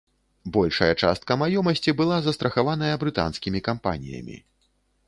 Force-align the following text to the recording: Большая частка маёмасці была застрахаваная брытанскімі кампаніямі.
Большая 0.55 0.87
частка 1.01 1.37
маёмасці 1.41 1.95
была 2.01 2.17
застрахаваная 2.29 2.93
брытанскімі 3.05 3.59
кампаніямі. 3.71 4.35